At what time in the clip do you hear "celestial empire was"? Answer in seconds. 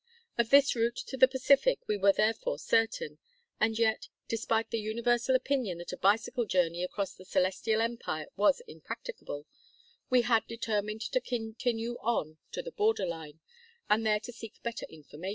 7.23-8.61